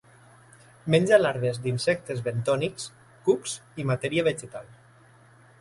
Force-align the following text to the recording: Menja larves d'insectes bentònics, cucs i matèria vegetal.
Menja 0.93 1.19
larves 1.19 1.59
d'insectes 1.67 2.23
bentònics, 2.29 2.89
cucs 3.29 3.55
i 3.85 3.89
matèria 3.93 4.29
vegetal. 4.33 4.77